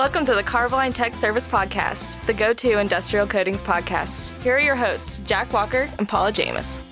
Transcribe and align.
Welcome 0.00 0.24
to 0.24 0.34
the 0.34 0.42
Carboline 0.42 0.94
Tech 0.94 1.14
Service 1.14 1.46
Podcast, 1.46 2.24
the 2.24 2.32
go 2.32 2.54
to 2.54 2.78
industrial 2.78 3.26
coatings 3.26 3.62
podcast. 3.62 4.32
Here 4.42 4.56
are 4.56 4.58
your 4.58 4.74
hosts, 4.74 5.18
Jack 5.26 5.52
Walker 5.52 5.90
and 5.98 6.08
Paula 6.08 6.32
Jamis. 6.32 6.89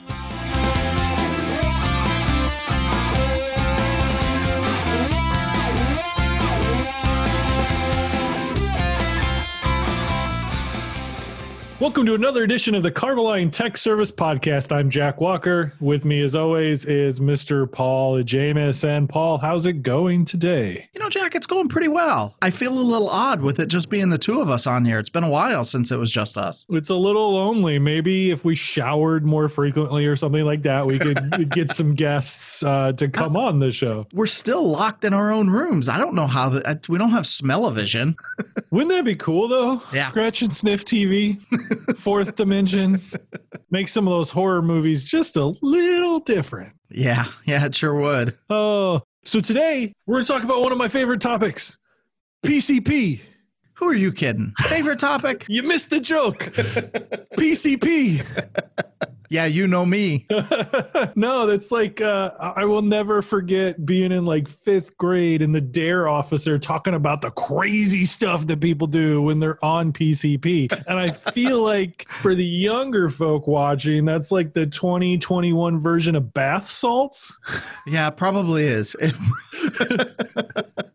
Welcome 11.81 12.07
to 12.07 12.15
another 12.15 12.43
edition 12.43 12.75
of 12.75 12.83
the 12.83 12.91
Carboline 12.91 13.53
Tech 13.53 13.77
Service 13.77 14.11
Podcast. 14.11 14.75
I'm 14.75 14.91
Jack 14.91 15.21
Walker. 15.21 15.75
With 15.79 16.05
me, 16.05 16.21
as 16.23 16.35
always, 16.35 16.85
is 16.85 17.21
Mr. 17.21 17.71
Paul 17.71 18.21
Jamis. 18.25 18.83
And 18.83 19.09
Paul, 19.09 19.39
how's 19.39 19.65
it 19.65 19.85
going 19.85 20.25
today? 20.25 20.89
You 20.93 20.99
know, 20.99 21.09
Jack, 21.09 21.37
it's 21.37 21.47
going 21.47 21.69
pretty 21.69 21.87
well. 21.87 22.35
I 22.43 22.51
feel 22.51 22.73
a 22.73 22.81
little 22.81 23.09
odd 23.09 23.43
with 23.43 23.61
it 23.61 23.69
just 23.69 23.91
being 23.91 24.11
the 24.11 24.19
two 24.19 24.41
of 24.41 24.51
us 24.51 24.67
on 24.67 24.85
here. 24.87 24.99
It's 24.99 25.09
been 25.09 25.23
a 25.23 25.31
while 25.31 25.65
since 25.65 25.93
it 25.93 25.99
was 26.01 26.11
just 26.11 26.37
us. 26.37 26.67
It's 26.69 26.91
a 26.91 26.97
little 26.97 27.35
lonely. 27.35 27.79
Maybe 27.79 28.33
if 28.33 28.45
we 28.45 28.57
showered 28.57 29.25
more 29.25 29.49
frequently 29.49 30.05
or 30.07 30.17
something 30.17 30.45
like 30.45 30.63
that, 30.63 30.85
we 30.85 30.99
could 30.99 31.49
get 31.51 31.71
some 31.71 31.95
guests 31.95 32.61
uh, 32.65 32.91
to 32.95 33.07
come 33.07 33.37
on 33.37 33.61
the 33.61 33.71
show. 33.71 34.09
We're 34.13 34.27
still 34.27 34.65
locked 34.67 35.05
in 35.05 35.15
our 35.15 35.31
own 35.31 35.49
rooms. 35.49 35.89
I 35.89 35.99
don't 35.99 36.17
know 36.17 36.27
how 36.27 36.49
the, 36.49 36.81
we 36.89 36.99
don't 36.99 37.13
have 37.13 37.29
smell-o-vision. 37.29 38.17
Wouldn't 38.73 38.91
that 38.91 39.05
be 39.05 39.15
cool 39.15 39.47
though? 39.47 39.81
Yeah. 39.93 40.09
Scratch 40.09 40.43
and 40.43 40.53
sniff 40.53 40.85
TV. 40.85 41.41
fourth 41.97 42.37
dimension. 42.37 43.03
Make 43.71 43.89
some 43.89 44.09
of 44.09 44.13
those 44.13 44.31
horror 44.31 44.63
movies 44.63 45.05
just 45.05 45.37
a 45.37 45.53
little 45.63 46.21
different. 46.21 46.75
Yeah, 46.91 47.27
yeah, 47.45 47.67
it 47.67 47.75
sure 47.75 47.95
would. 47.95 48.37
Oh, 48.49 49.03
so 49.25 49.41
today 49.41 49.93
we're 50.07 50.17
going 50.17 50.25
to 50.25 50.33
talk 50.33 50.43
about 50.43 50.61
one 50.63 50.73
of 50.73 50.79
my 50.79 50.89
favorite 50.89 51.21
topics 51.21 51.79
PCP. 52.45 53.21
Who 53.75 53.87
are 53.87 53.95
you 53.95 54.13
kidding? 54.13 54.53
Favorite 54.59 54.99
topic? 54.99 55.47
you 55.49 55.63
missed 55.63 55.91
the 55.91 56.01
joke. 56.01 56.39
PCP. 57.39 58.25
Yeah, 59.31 59.45
you 59.45 59.67
know 59.67 59.85
me. 59.85 60.27
no, 61.15 61.47
that's 61.47 61.71
like 61.71 62.01
uh, 62.01 62.31
I 62.39 62.65
will 62.65 62.83
never 62.83 63.21
forget 63.21 63.85
being 63.85 64.11
in 64.11 64.25
like 64.25 64.49
fifth 64.49 64.97
grade 64.97 65.43
and 65.43 65.55
the 65.55 65.61
dare 65.61 66.09
officer 66.09 66.59
talking 66.59 66.95
about 66.95 67.21
the 67.21 67.31
crazy 67.33 68.07
stuff 68.07 68.47
that 68.47 68.61
people 68.61 68.87
do 68.87 69.21
when 69.21 69.39
they're 69.39 69.63
on 69.63 69.93
PCP. 69.93 70.73
And 70.89 70.99
I 70.99 71.11
feel 71.11 71.61
like 71.63 72.09
for 72.09 72.35
the 72.35 72.45
younger 72.45 73.11
folk 73.11 73.47
watching, 73.47 74.07
that's 74.07 74.33
like 74.33 74.55
the 74.55 74.67
2021 74.67 75.79
version 75.79 76.17
of 76.17 76.33
bath 76.33 76.71
salts. 76.71 77.39
Yeah, 77.87 78.09
probably 78.11 78.65
is. 78.65 78.97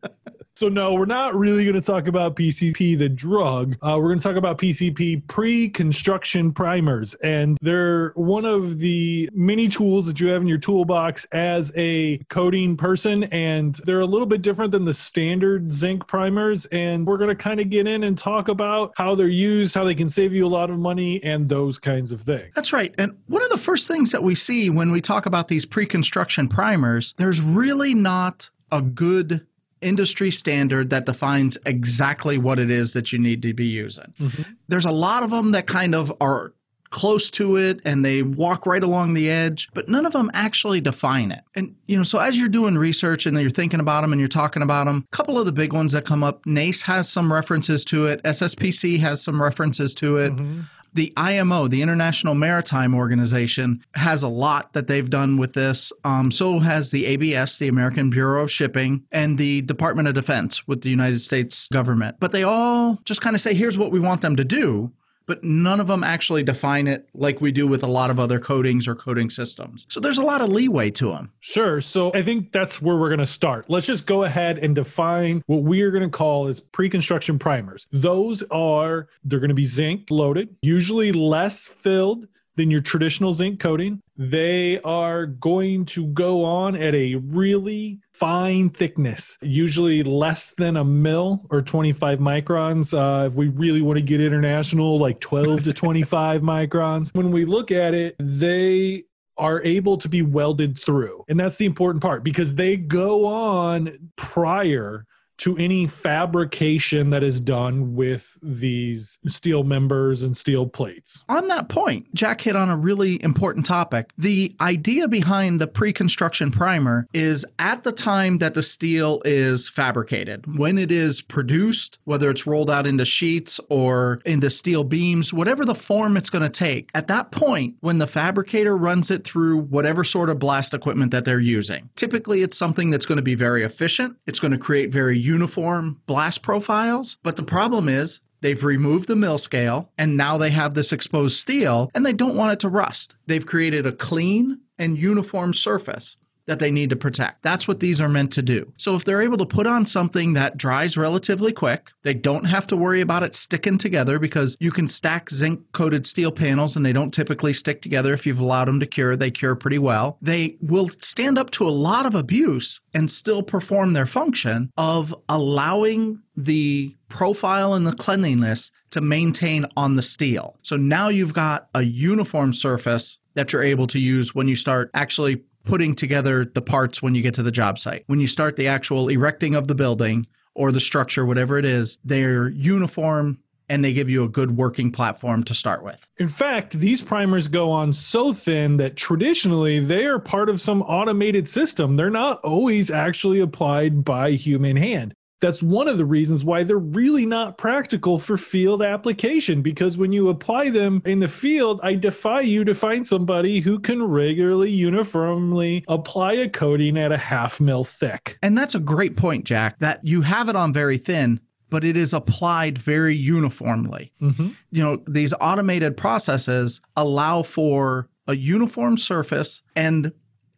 So 0.55 0.69
no, 0.69 0.93
we're 0.93 1.05
not 1.05 1.33
really 1.33 1.63
going 1.63 1.73
to 1.73 1.81
talk 1.81 2.07
about 2.07 2.35
PCP, 2.35 2.95
the 2.97 3.09
drug. 3.09 3.75
Uh, 3.81 3.97
we're 3.97 4.09
going 4.09 4.19
to 4.19 4.23
talk 4.23 4.35
about 4.35 4.59
PCP 4.59 5.27
pre-construction 5.27 6.53
primers, 6.53 7.15
and 7.15 7.57
they're 7.61 8.09
one 8.15 8.45
of 8.45 8.77
the 8.77 9.27
many 9.33 9.67
tools 9.67 10.05
that 10.05 10.19
you 10.19 10.27
have 10.27 10.43
in 10.43 10.47
your 10.47 10.59
toolbox 10.59 11.25
as 11.31 11.71
a 11.75 12.19
coating 12.29 12.77
person, 12.77 13.23
and 13.25 13.75
they're 13.85 14.01
a 14.01 14.05
little 14.05 14.27
bit 14.27 14.43
different 14.43 14.71
than 14.71 14.85
the 14.85 14.93
standard 14.93 15.73
zinc 15.73 16.05
primers. 16.07 16.67
And 16.67 17.07
we're 17.07 17.17
going 17.17 17.29
to 17.29 17.35
kind 17.35 17.59
of 17.59 17.71
get 17.71 17.87
in 17.87 18.03
and 18.03 18.15
talk 18.15 18.47
about 18.47 18.93
how 18.95 19.15
they're 19.15 19.27
used, 19.27 19.73
how 19.73 19.83
they 19.83 19.95
can 19.95 20.07
save 20.07 20.33
you 20.33 20.45
a 20.45 20.47
lot 20.47 20.69
of 20.69 20.77
money, 20.77 21.23
and 21.23 21.49
those 21.49 21.79
kinds 21.79 22.11
of 22.11 22.21
things. 22.21 22.51
That's 22.53 22.71
right. 22.71 22.93
And 22.99 23.17
one 23.25 23.41
of 23.41 23.49
the 23.49 23.57
first 23.57 23.87
things 23.87 24.11
that 24.11 24.21
we 24.21 24.35
see 24.35 24.69
when 24.69 24.91
we 24.91 25.01
talk 25.01 25.25
about 25.25 25.47
these 25.47 25.65
pre-construction 25.65 26.47
primers, 26.47 27.15
there's 27.17 27.41
really 27.41 27.95
not 27.95 28.51
a 28.71 28.81
good 28.81 29.45
industry 29.83 30.31
standard 30.31 30.89
that 30.89 31.05
defines 31.05 31.57
exactly 31.65 32.37
what 32.37 32.59
it 32.59 32.71
is 32.71 32.93
that 32.93 33.11
you 33.11 33.19
need 33.19 33.41
to 33.41 33.53
be 33.53 33.65
using. 33.65 34.13
Mm-hmm. 34.19 34.53
There's 34.67 34.85
a 34.85 34.91
lot 34.91 35.23
of 35.23 35.29
them 35.31 35.51
that 35.51 35.67
kind 35.67 35.95
of 35.95 36.13
are 36.21 36.53
close 36.89 37.31
to 37.31 37.57
it 37.57 37.81
and 37.83 38.05
they 38.05 38.21
walk 38.21 38.67
right 38.67 38.83
along 38.83 39.15
the 39.15 39.29
edge, 39.29 39.67
but 39.73 39.89
none 39.89 40.05
of 40.05 40.13
them 40.13 40.29
actually 40.33 40.79
define 40.79 41.31
it. 41.31 41.41
And, 41.55 41.75
you 41.87 41.97
know, 41.97 42.03
so 42.03 42.19
as 42.19 42.37
you're 42.37 42.47
doing 42.47 42.77
research 42.77 43.25
and 43.25 43.39
you're 43.39 43.49
thinking 43.49 43.79
about 43.79 44.01
them 44.01 44.11
and 44.11 44.21
you're 44.21 44.27
talking 44.27 44.61
about 44.61 44.85
them, 44.85 45.05
a 45.11 45.15
couple 45.15 45.39
of 45.39 45.47
the 45.47 45.51
big 45.51 45.73
ones 45.73 45.91
that 45.93 46.05
come 46.05 46.23
up, 46.23 46.45
NACE 46.45 46.83
has 46.83 47.09
some 47.09 47.33
references 47.33 47.83
to 47.85 48.05
it, 48.05 48.21
SSPC 48.23 48.99
has 48.99 49.23
some 49.23 49.41
references 49.41 49.95
to 49.95 50.17
it. 50.17 50.33
Mm-hmm 50.33 50.61
the 50.93 51.13
IMO, 51.17 51.67
the 51.67 51.81
International 51.81 52.35
Maritime 52.35 52.93
Organization, 52.93 53.83
has 53.95 54.23
a 54.23 54.27
lot 54.27 54.73
that 54.73 54.87
they've 54.87 55.09
done 55.09 55.37
with 55.37 55.53
this. 55.53 55.91
Um, 56.03 56.31
so 56.31 56.59
has 56.59 56.91
the 56.91 57.05
ABS, 57.05 57.57
the 57.57 57.67
American 57.67 58.09
Bureau 58.09 58.43
of 58.43 58.51
Shipping, 58.51 59.03
and 59.11 59.37
the 59.37 59.61
Department 59.63 60.07
of 60.07 60.13
Defense 60.13 60.67
with 60.67 60.81
the 60.81 60.89
United 60.89 61.19
States 61.19 61.67
government. 61.69 62.17
But 62.19 62.31
they 62.31 62.43
all 62.43 62.99
just 63.05 63.21
kind 63.21 63.35
of 63.35 63.41
say, 63.41 63.53
here's 63.53 63.77
what 63.77 63.91
we 63.91 63.99
want 63.99 64.21
them 64.21 64.35
to 64.35 64.45
do 64.45 64.91
but 65.25 65.43
none 65.43 65.79
of 65.79 65.87
them 65.87 66.03
actually 66.03 66.43
define 66.43 66.87
it 66.87 67.07
like 67.13 67.41
we 67.41 67.51
do 67.51 67.67
with 67.67 67.83
a 67.83 67.87
lot 67.87 68.09
of 68.09 68.19
other 68.19 68.39
coatings 68.39 68.87
or 68.87 68.95
coating 68.95 69.29
systems. 69.29 69.85
So 69.89 69.99
there's 69.99 70.17
a 70.17 70.23
lot 70.23 70.41
of 70.41 70.49
leeway 70.49 70.91
to 70.91 71.11
them. 71.11 71.31
Sure. 71.39 71.81
So 71.81 72.11
I 72.13 72.21
think 72.21 72.51
that's 72.51 72.81
where 72.81 72.97
we're 72.97 73.09
going 73.09 73.19
to 73.19 73.25
start. 73.25 73.69
Let's 73.69 73.87
just 73.87 74.05
go 74.05 74.23
ahead 74.23 74.59
and 74.59 74.75
define 74.75 75.43
what 75.47 75.63
we 75.63 75.81
are 75.81 75.91
going 75.91 76.03
to 76.03 76.09
call 76.09 76.47
as 76.47 76.59
pre-construction 76.59 77.39
primers. 77.39 77.87
Those 77.91 78.43
are 78.51 79.07
they're 79.23 79.39
going 79.39 79.49
to 79.49 79.55
be 79.55 79.65
zinc 79.65 80.07
loaded, 80.09 80.55
usually 80.61 81.11
less 81.11 81.65
filled 81.65 82.27
than 82.55 82.69
your 82.69 82.81
traditional 82.81 83.33
zinc 83.33 83.59
coating. 83.59 84.01
They 84.17 84.79
are 84.81 85.25
going 85.25 85.85
to 85.85 86.07
go 86.07 86.43
on 86.43 86.75
at 86.75 86.93
a 86.93 87.15
really 87.15 87.99
fine 88.11 88.69
thickness, 88.69 89.37
usually 89.41 90.03
less 90.03 90.51
than 90.51 90.77
a 90.77 90.83
mil 90.83 91.45
or 91.49 91.61
25 91.61 92.19
microns. 92.19 92.93
Uh, 92.93 93.27
if 93.27 93.33
we 93.33 93.47
really 93.49 93.81
want 93.81 93.97
to 93.97 94.03
get 94.03 94.21
international, 94.21 94.99
like 94.99 95.19
12 95.19 95.63
to 95.63 95.73
25 95.73 96.41
microns. 96.43 97.09
When 97.15 97.31
we 97.31 97.45
look 97.45 97.71
at 97.71 97.93
it, 97.93 98.15
they 98.19 99.03
are 99.37 99.63
able 99.63 99.97
to 99.97 100.07
be 100.07 100.21
welded 100.21 100.79
through. 100.79 101.23
And 101.27 101.39
that's 101.39 101.57
the 101.57 101.65
important 101.65 102.01
part 102.03 102.23
because 102.23 102.55
they 102.55 102.77
go 102.77 103.25
on 103.25 104.11
prior 104.15 105.05
to 105.37 105.57
any 105.57 105.87
fabrication 105.87 107.09
that 107.09 107.23
is 107.23 107.41
done 107.41 107.95
with 107.95 108.37
these 108.41 109.19
steel 109.27 109.63
members 109.63 110.21
and 110.21 110.35
steel 110.35 110.67
plates. 110.67 111.23
On 111.29 111.47
that 111.47 111.69
point, 111.69 112.13
Jack 112.13 112.41
hit 112.41 112.55
on 112.55 112.69
a 112.69 112.77
really 112.77 113.21
important 113.23 113.65
topic. 113.65 114.11
The 114.17 114.55
idea 114.61 115.07
behind 115.07 115.59
the 115.59 115.67
pre 115.67 115.93
construction 115.93 116.51
primer 116.51 117.07
is 117.13 117.45
at 117.59 117.83
the 117.83 117.91
time 117.91 118.37
that 118.39 118.53
the 118.53 118.63
steel 118.63 119.21
is 119.25 119.69
fabricated, 119.69 120.57
when 120.57 120.77
it 120.77 120.91
is 120.91 121.21
produced, 121.21 121.99
whether 122.05 122.29
it's 122.29 122.47
rolled 122.47 122.69
out 122.69 122.85
into 122.85 123.05
sheets 123.05 123.59
or 123.69 124.19
into 124.25 124.49
steel 124.49 124.83
beams, 124.83 125.33
whatever 125.33 125.65
the 125.65 125.75
form 125.75 126.17
it's 126.17 126.29
going 126.29 126.43
to 126.43 126.49
take, 126.49 126.89
at 126.93 127.07
that 127.07 127.31
point, 127.31 127.75
when 127.79 127.97
the 127.97 128.07
fabricator 128.07 128.77
runs 128.77 129.09
it 129.09 129.23
through 129.23 129.57
whatever 129.57 130.03
sort 130.03 130.29
of 130.29 130.39
blast 130.39 130.73
equipment 130.73 131.11
that 131.11 131.25
they're 131.25 131.39
using, 131.39 131.89
typically 131.95 132.41
it's 132.41 132.57
something 132.57 132.89
that's 132.89 133.05
going 133.05 133.17
to 133.17 133.21
be 133.21 133.35
very 133.35 133.63
efficient, 133.63 134.17
it's 134.25 134.39
going 134.39 134.51
to 134.51 134.57
create 134.57 134.91
very 134.91 135.17
uniform 135.23 136.01
blast 136.05 136.41
profiles. 136.41 137.17
But 137.23 137.35
the 137.35 137.43
problem 137.43 137.87
is 137.89 138.19
They've 138.43 138.61
removed 138.61 139.07
the 139.07 139.15
mill 139.15 139.37
scale 139.37 139.89
and 139.97 140.17
now 140.17 140.37
they 140.37 140.49
have 140.49 140.73
this 140.73 140.91
exposed 140.91 141.37
steel 141.37 141.89
and 141.95 142.05
they 142.05 142.11
don't 142.11 142.35
want 142.35 142.51
it 142.51 142.59
to 142.59 142.67
rust. 142.67 143.15
They've 143.25 143.45
created 143.45 143.85
a 143.85 143.93
clean 143.93 144.59
and 144.77 144.97
uniform 144.97 145.53
surface 145.53 146.17
that 146.45 146.59
they 146.59 146.71
need 146.71 146.89
to 146.89 146.95
protect. 146.95 147.41
That's 147.41 147.67
what 147.67 147.79
these 147.79 148.01
are 148.01 148.09
meant 148.09 148.31
to 148.33 148.41
do. 148.41 148.73
So 148.77 148.95
if 148.95 149.05
they're 149.05 149.21
able 149.21 149.37
to 149.37 149.45
put 149.45 149.67
on 149.67 149.85
something 149.85 150.33
that 150.33 150.57
dries 150.57 150.97
relatively 150.97 151.51
quick, 151.51 151.91
they 152.03 152.13
don't 152.13 152.45
have 152.45 152.67
to 152.67 152.77
worry 152.77 153.01
about 153.01 153.23
it 153.23 153.35
sticking 153.35 153.77
together 153.77 154.19
because 154.19 154.57
you 154.59 154.71
can 154.71 154.87
stack 154.89 155.29
zinc 155.29 155.61
coated 155.71 156.05
steel 156.05 156.31
panels 156.31 156.75
and 156.75 156.85
they 156.85 156.93
don't 156.93 157.13
typically 157.13 157.53
stick 157.53 157.81
together 157.81 158.13
if 158.13 158.25
you've 158.25 158.39
allowed 158.39 158.65
them 158.65 158.79
to 158.79 158.85
cure. 158.85 159.15
They 159.15 159.31
cure 159.31 159.55
pretty 159.55 159.79
well. 159.79 160.17
They 160.21 160.57
will 160.61 160.89
stand 160.89 161.37
up 161.37 161.51
to 161.51 161.67
a 161.67 161.69
lot 161.69 162.05
of 162.05 162.15
abuse 162.15 162.81
and 162.93 163.09
still 163.09 163.43
perform 163.43 163.93
their 163.93 164.05
function 164.05 164.71
of 164.77 165.15
allowing 165.29 166.21
the 166.35 166.95
profile 167.09 167.73
and 167.73 167.85
the 167.85 167.93
cleanliness 167.93 168.71
to 168.89 169.01
maintain 169.01 169.65
on 169.77 169.95
the 169.95 170.01
steel. 170.01 170.57
So 170.63 170.77
now 170.77 171.09
you've 171.09 171.33
got 171.33 171.69
a 171.75 171.83
uniform 171.83 172.53
surface 172.53 173.19
that 173.35 173.51
you're 173.53 173.63
able 173.63 173.87
to 173.87 173.99
use 173.99 174.35
when 174.35 174.47
you 174.47 174.55
start 174.55 174.89
actually 174.93 175.43
putting 175.63 175.95
together 175.95 176.45
the 176.45 176.61
parts 176.61 177.01
when 177.01 177.15
you 177.15 177.21
get 177.21 177.33
to 177.35 177.43
the 177.43 177.51
job 177.51 177.79
site. 177.79 178.03
When 178.07 178.19
you 178.19 178.27
start 178.27 178.55
the 178.55 178.67
actual 178.67 179.07
erecting 179.09 179.55
of 179.55 179.67
the 179.67 179.75
building 179.75 180.27
or 180.55 180.71
the 180.71 180.79
structure, 180.79 181.25
whatever 181.25 181.57
it 181.57 181.65
is, 181.65 181.97
they're 182.03 182.49
uniform 182.49 183.39
and 183.69 183.83
they 183.83 183.93
give 183.93 184.09
you 184.09 184.23
a 184.23 184.29
good 184.29 184.57
working 184.57 184.91
platform 184.91 185.43
to 185.43 185.55
start 185.55 185.83
with. 185.83 186.07
In 186.17 186.27
fact, 186.27 186.73
these 186.73 187.01
primers 187.01 187.47
go 187.47 187.71
on 187.71 187.93
so 187.93 188.33
thin 188.33 188.77
that 188.77 188.97
traditionally 188.97 189.79
they 189.79 190.05
are 190.05 190.19
part 190.19 190.49
of 190.49 190.61
some 190.61 190.81
automated 190.83 191.47
system. 191.47 191.95
They're 191.95 192.09
not 192.09 192.41
always 192.41 192.91
actually 192.91 193.39
applied 193.39 194.03
by 194.03 194.31
human 194.31 194.75
hand 194.75 195.13
that's 195.43 195.61
one 195.61 195.89
of 195.89 195.97
the 195.97 196.05
reasons 196.05 196.45
why 196.45 196.63
they're 196.63 196.77
really 196.77 197.25
not 197.25 197.57
practical 197.57 198.17
for 198.17 198.37
field 198.37 198.81
application 198.81 199.61
because 199.61 199.97
when 199.97 200.13
you 200.13 200.29
apply 200.29 200.69
them 200.69 201.01
in 201.03 201.19
the 201.19 201.27
field, 201.27 201.81
I 201.83 201.95
defy 201.95 202.41
you 202.41 202.63
to 202.63 202.73
find 202.73 203.05
somebody 203.05 203.59
who 203.59 203.77
can 203.77 204.01
regularly, 204.01 204.71
uniformly 204.71 205.83
apply 205.89 206.33
a 206.33 206.49
coating 206.49 206.97
at 206.97 207.11
a 207.11 207.17
half 207.17 207.59
mil 207.59 207.83
thick. 207.83 208.37
And 208.41 208.57
that's 208.57 208.73
a 208.73 208.79
great 208.79 209.17
point, 209.17 209.43
Jack, 209.43 209.79
that 209.79 209.99
you 210.01 210.21
have 210.21 210.47
it 210.47 210.55
on 210.55 210.71
very 210.71 210.97
thin, 210.97 211.41
but 211.69 211.83
it 211.83 211.97
is 211.97 212.13
applied 212.13 212.77
very 212.77 213.13
uniformly. 213.13 214.13
Mm-hmm. 214.21 214.47
You 214.71 214.81
know, 214.81 215.03
these 215.05 215.33
automated 215.41 215.97
processes 215.97 216.79
allow 216.95 217.43
for 217.43 218.07
a 218.29 218.37
uniform 218.37 218.95
surface 218.95 219.61
and 219.75 220.13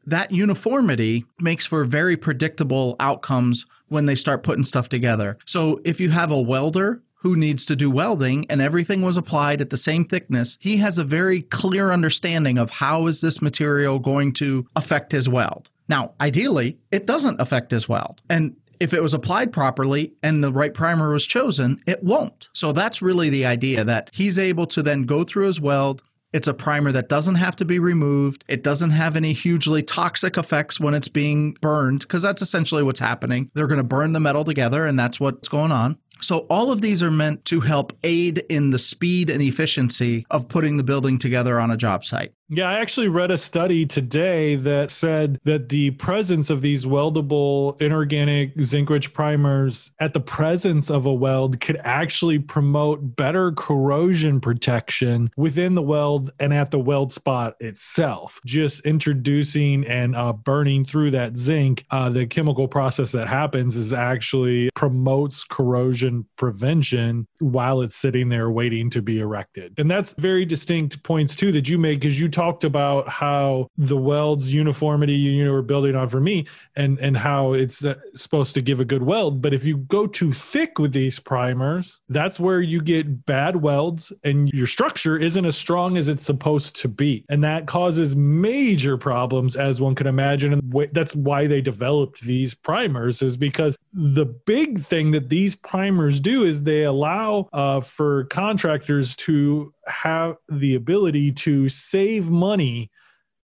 that 0.05 0.31
uniformity 0.31 1.25
makes 1.39 1.65
for 1.65 1.83
very 1.85 2.15
predictable 2.15 2.95
outcomes 2.99 3.65
when 3.87 4.05
they 4.05 4.15
start 4.15 4.43
putting 4.43 4.63
stuff 4.63 4.89
together. 4.89 5.37
So 5.45 5.81
if 5.83 5.99
you 5.99 6.09
have 6.11 6.31
a 6.31 6.41
welder 6.41 7.01
who 7.19 7.35
needs 7.35 7.65
to 7.65 7.75
do 7.75 7.89
welding 7.89 8.45
and 8.49 8.61
everything 8.61 9.01
was 9.01 9.17
applied 9.17 9.59
at 9.59 9.71
the 9.71 9.77
same 9.77 10.05
thickness, 10.05 10.57
he 10.61 10.77
has 10.77 10.97
a 10.97 11.03
very 11.03 11.41
clear 11.41 11.91
understanding 11.91 12.57
of 12.57 12.69
how 12.69 13.07
is 13.07 13.21
this 13.21 13.41
material 13.41 13.97
going 13.99 14.31
to 14.33 14.67
affect 14.75 15.11
his 15.11 15.27
weld. 15.27 15.69
Now, 15.87 16.13
ideally, 16.21 16.77
it 16.91 17.05
doesn't 17.05 17.41
affect 17.41 17.71
his 17.71 17.89
weld. 17.89 18.21
And 18.29 18.55
if 18.79 18.93
it 18.93 19.01
was 19.01 19.13
applied 19.13 19.51
properly 19.51 20.13
and 20.21 20.43
the 20.43 20.51
right 20.51 20.73
primer 20.73 21.11
was 21.13 21.25
chosen, 21.25 21.81
it 21.85 22.03
won't. 22.03 22.49
So 22.53 22.71
that's 22.71 23.01
really 23.01 23.29
the 23.29 23.45
idea 23.45 23.83
that 23.83 24.09
he's 24.13 24.37
able 24.37 24.67
to 24.67 24.83
then 24.83 25.03
go 25.03 25.23
through 25.23 25.45
his 25.45 25.61
weld, 25.61 26.03
it's 26.33 26.47
a 26.47 26.53
primer 26.53 26.91
that 26.91 27.09
doesn't 27.09 27.35
have 27.35 27.55
to 27.57 27.65
be 27.65 27.79
removed. 27.79 28.43
It 28.47 28.63
doesn't 28.63 28.91
have 28.91 29.15
any 29.15 29.33
hugely 29.33 29.81
toxic 29.81 30.37
effects 30.37 30.79
when 30.79 30.93
it's 30.93 31.07
being 31.07 31.53
burned, 31.61 32.01
because 32.01 32.21
that's 32.21 32.41
essentially 32.41 32.83
what's 32.83 32.99
happening. 32.99 33.49
They're 33.53 33.67
going 33.67 33.77
to 33.77 33.83
burn 33.83 34.13
the 34.13 34.19
metal 34.19 34.43
together, 34.43 34.85
and 34.85 34.99
that's 34.99 35.19
what's 35.19 35.47
going 35.47 35.71
on. 35.71 35.97
So, 36.21 36.39
all 36.49 36.71
of 36.71 36.81
these 36.81 37.03
are 37.03 37.11
meant 37.11 37.45
to 37.45 37.61
help 37.61 37.97
aid 38.03 38.39
in 38.49 38.71
the 38.71 38.79
speed 38.79 39.29
and 39.29 39.41
efficiency 39.41 40.25
of 40.29 40.47
putting 40.47 40.77
the 40.77 40.83
building 40.83 41.19
together 41.19 41.59
on 41.59 41.71
a 41.71 41.77
job 41.77 42.05
site. 42.05 42.33
Yeah, 42.47 42.69
I 42.69 42.79
actually 42.79 43.07
read 43.07 43.31
a 43.31 43.39
study 43.39 43.87
today 43.87 44.55
that 44.57 44.91
said 44.91 45.39
that 45.45 45.69
the 45.69 45.91
presence 45.91 46.51
of 46.51 46.61
these 46.61 46.85
weldable 46.85 47.81
inorganic 47.81 48.51
zinc 48.61 48.91
rich 48.91 49.13
primers 49.15 49.89
at 49.99 50.13
the 50.13 50.19
presence 50.19 50.91
of 50.91 51.07
a 51.07 51.13
weld 51.13 51.59
could 51.59 51.81
actually 51.83 52.37
promote 52.37 53.15
better 53.15 53.51
corrosion 53.53 54.39
protection 54.39 55.31
within 55.35 55.73
the 55.73 55.81
weld 55.81 56.29
and 56.39 56.53
at 56.53 56.69
the 56.69 56.77
weld 56.77 57.11
spot 57.11 57.55
itself. 57.61 58.39
Just 58.45 58.85
introducing 58.85 59.83
and 59.87 60.15
uh, 60.15 60.31
burning 60.31 60.85
through 60.85 61.11
that 61.11 61.37
zinc, 61.37 61.83
uh, 61.89 62.11
the 62.11 62.27
chemical 62.27 62.67
process 62.67 63.11
that 63.13 63.27
happens 63.27 63.75
is 63.75 63.91
actually 63.91 64.69
promotes 64.75 65.43
corrosion 65.43 66.23
prevention 66.37 67.25
while 67.39 67.81
it's 67.81 67.95
sitting 67.95 68.29
there 68.29 68.51
waiting 68.51 68.91
to 68.91 69.01
be 69.01 69.19
erected. 69.19 69.73
And 69.79 69.89
that's 69.89 70.13
very 70.13 70.45
distinct 70.45 71.01
points 71.01 71.35
too 71.35 71.51
that 71.51 71.67
you 71.67 71.79
make 71.79 72.01
because 72.01 72.19
you 72.19 72.29
talked 72.35 72.63
about 72.63 73.07
how 73.07 73.67
the 73.77 73.97
weld's 73.97 74.53
uniformity 74.53 75.13
you 75.13 75.51
were 75.51 75.61
building 75.61 75.95
on 75.95 76.09
for 76.09 76.19
me 76.19 76.45
and 76.75 76.99
and 76.99 77.15
how 77.17 77.53
it's 77.53 77.85
uh, 77.85 77.95
supposed 78.13 78.53
to 78.55 78.61
give 78.61 78.79
a 78.79 78.85
good 78.85 79.03
weld. 79.03 79.41
But 79.41 79.53
if 79.53 79.63
you 79.63 79.77
go 79.77 80.05
too 80.05 80.33
thick 80.33 80.77
with 80.79 80.91
these 80.91 81.19
primers 81.19 82.01
that's 82.09 82.39
where 82.39 82.61
you 82.61 82.81
get 82.81 83.25
bad 83.25 83.55
welds 83.57 84.11
and 84.23 84.49
your 84.49 84.67
structure 84.67 85.17
isn't 85.17 85.45
as 85.45 85.57
strong 85.57 85.97
as 85.97 86.07
it's 86.07 86.23
supposed 86.23 86.75
to 86.77 86.87
be. 86.87 87.25
And 87.29 87.43
that 87.43 87.67
causes 87.67 88.15
major 88.15 88.97
problems 88.97 89.55
as 89.55 89.81
one 89.81 89.95
can 89.95 90.07
imagine. 90.07 90.53
And 90.53 90.89
that's 90.91 91.15
why 91.15 91.47
they 91.47 91.61
developed 91.61 92.21
these 92.21 92.53
primers 92.53 93.21
is 93.21 93.37
because 93.37 93.77
the 93.97 94.25
big 94.25 94.83
thing 94.83 95.11
that 95.11 95.29
these 95.29 95.55
primers 95.55 96.19
do 96.19 96.43
is 96.43 96.63
they 96.63 96.83
allow 96.83 97.47
uh, 97.53 97.79
for 97.79 98.25
contractors 98.25 99.15
to 99.15 99.73
have 99.87 100.35
the 100.49 100.75
ability 100.75 101.31
to 101.31 101.69
save 101.69 102.29
money 102.29 102.91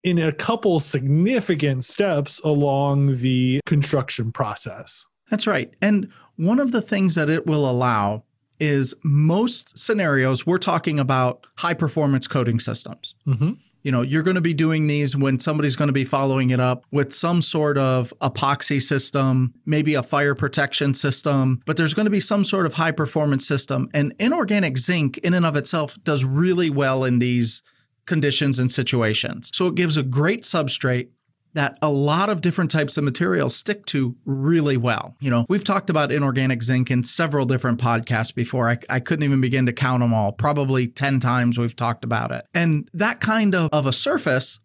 in 0.03 0.19
a 0.19 0.31
couple 0.31 0.79
significant 0.79 1.83
steps 1.83 2.39
along 2.41 3.17
the 3.17 3.59
construction 3.65 4.31
process. 4.31 5.03
That's 5.31 5.47
right. 5.47 5.73
And 5.81 6.11
one 6.35 6.59
of 6.59 6.71
the 6.71 6.81
things 6.81 7.15
that 7.15 7.27
it 7.27 7.47
will 7.47 7.67
allow 7.67 8.23
is 8.59 8.93
most 9.03 9.77
scenarios, 9.77 10.45
we're 10.45 10.59
talking 10.59 10.99
about 10.99 11.47
high 11.57 11.73
performance 11.73 12.27
coating 12.27 12.59
systems. 12.59 13.15
Mm-hmm. 13.27 13.53
You 13.85 13.91
know, 13.91 14.01
you're 14.01 14.23
going 14.23 14.33
to 14.33 14.41
be 14.41 14.55
doing 14.55 14.87
these 14.87 15.15
when 15.15 15.37
somebody's 15.37 15.75
going 15.75 15.89
to 15.89 15.93
be 15.93 16.05
following 16.05 16.49
it 16.49 16.59
up 16.59 16.87
with 16.91 17.13
some 17.13 17.43
sort 17.43 17.77
of 17.77 18.11
epoxy 18.19 18.81
system, 18.81 19.53
maybe 19.63 19.93
a 19.93 20.01
fire 20.01 20.33
protection 20.33 20.95
system, 20.95 21.61
but 21.67 21.77
there's 21.77 21.93
going 21.93 22.07
to 22.07 22.09
be 22.09 22.19
some 22.19 22.43
sort 22.43 22.65
of 22.65 22.73
high 22.73 22.89
performance 22.89 23.47
system. 23.47 23.87
And 23.93 24.15
inorganic 24.17 24.79
zinc, 24.79 25.19
in 25.19 25.35
and 25.35 25.45
of 25.45 25.55
itself, 25.55 25.99
does 26.03 26.25
really 26.25 26.71
well 26.71 27.03
in 27.03 27.19
these 27.19 27.61
conditions 28.07 28.57
and 28.57 28.71
situations. 28.71 29.51
So 29.53 29.67
it 29.67 29.75
gives 29.75 29.97
a 29.97 30.03
great 30.03 30.41
substrate 30.41 31.09
that 31.55 31.77
a 31.81 31.89
lot 31.89 32.29
of 32.29 32.41
different 32.41 32.69
types 32.69 32.97
of 32.97 33.03
materials 33.03 33.55
stick 33.55 33.85
to 33.87 34.15
really 34.25 34.77
well. 34.77 35.15
You 35.19 35.31
know, 35.31 35.45
we've 35.49 35.63
talked 35.63 35.89
about 35.89 36.11
inorganic 36.11 36.61
zinc 36.61 36.91
in 36.91 37.03
several 37.03 37.45
different 37.45 37.79
podcasts 37.79 38.35
before. 38.35 38.69
I, 38.69 38.77
I 38.89 38.99
couldn't 38.99 39.23
even 39.23 39.41
begin 39.41 39.65
to 39.65 39.73
count 39.73 40.01
them 40.01 40.13
all. 40.13 40.33
Probably 40.33 40.87
10 40.87 41.19
times 41.21 41.57
we've 41.57 41.75
talked 41.75 42.03
about 42.03 42.31
it. 42.31 42.45
And 42.53 42.89
that 42.93 43.21
kind 43.21 43.55
of, 43.55 43.69
of 43.71 43.87
a 43.87 43.93
surface 43.93 44.59